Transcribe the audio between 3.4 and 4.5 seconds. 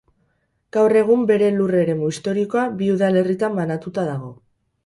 banatuta dago.